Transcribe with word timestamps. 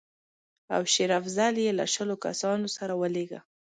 او 0.75 0.81
شېر 0.93 1.11
افضل 1.19 1.55
یې 1.65 1.71
له 1.79 1.85
شلو 1.93 2.15
کسانو 2.25 2.67
سره 2.77 2.93
ولېږه. 3.01 3.39